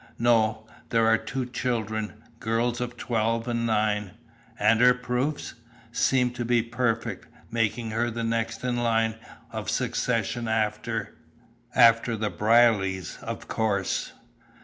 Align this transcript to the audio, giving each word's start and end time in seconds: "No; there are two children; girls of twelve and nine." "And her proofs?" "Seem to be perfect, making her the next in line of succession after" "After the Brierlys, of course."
"No; 0.17 0.65
there 0.89 1.05
are 1.05 1.17
two 1.19 1.45
children; 1.45 2.13
girls 2.39 2.81
of 2.81 2.97
twelve 2.97 3.47
and 3.47 3.67
nine." 3.67 4.13
"And 4.57 4.81
her 4.81 4.95
proofs?" 4.95 5.53
"Seem 5.91 6.31
to 6.31 6.43
be 6.43 6.63
perfect, 6.63 7.27
making 7.51 7.91
her 7.91 8.09
the 8.09 8.23
next 8.23 8.63
in 8.63 8.77
line 8.77 9.13
of 9.51 9.69
succession 9.69 10.47
after" 10.47 11.13
"After 11.91 12.17
the 12.17 12.31
Brierlys, 12.31 13.21
of 13.21 13.47
course." 13.47 14.13